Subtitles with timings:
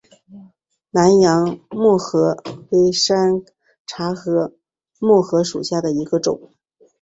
[0.89, 2.35] 南洋木荷
[2.71, 3.43] 为山
[3.85, 4.51] 茶科
[4.97, 6.53] 木荷属下的一个种。